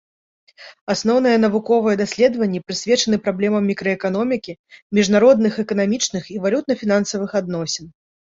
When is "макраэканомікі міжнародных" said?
3.71-5.53